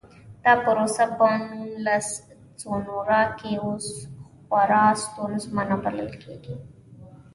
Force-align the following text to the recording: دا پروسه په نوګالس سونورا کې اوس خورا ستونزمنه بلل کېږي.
دا 0.43 0.53
پروسه 0.63 1.03
په 1.17 1.25
نوګالس 1.41 2.07
سونورا 2.61 3.21
کې 3.39 3.51
اوس 3.65 3.87
خورا 4.45 4.85
ستونزمنه 5.03 5.75
بلل 5.83 6.09
کېږي. 6.21 6.55